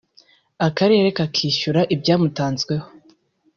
akarere 0.67 1.07
kakishyura 1.17 1.81
ibyamutazweho 1.95 2.87